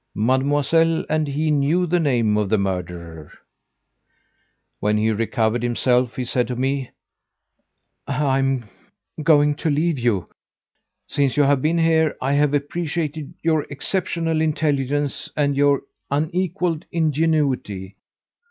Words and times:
Mademoiselle 0.15 1.05
and 1.11 1.27
he 1.27 1.51
knew 1.51 1.85
the 1.85 1.99
name 1.99 2.35
of 2.35 2.49
the 2.49 2.57
murderer! 2.57 3.29
When 4.79 4.97
he 4.97 5.11
recovered 5.11 5.61
himself, 5.61 6.15
he 6.15 6.25
said 6.25 6.47
to 6.47 6.55
me: 6.55 6.89
'I 8.07 8.39
am 8.39 8.65
going 9.21 9.53
to 9.57 9.69
leave 9.69 9.99
you. 9.99 10.25
Since 11.07 11.37
you 11.37 11.43
have 11.43 11.61
been 11.61 11.77
here 11.77 12.17
I 12.19 12.33
have 12.33 12.55
appreciated 12.55 13.35
your 13.43 13.61
exceptional 13.69 14.41
intelligence 14.41 15.29
and 15.37 15.55
your 15.55 15.83
unequalled 16.09 16.87
ingenuity. 16.91 17.95